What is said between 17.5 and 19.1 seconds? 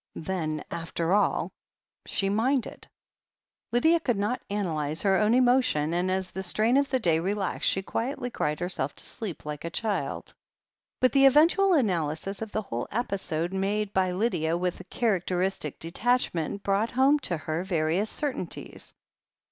various certainties.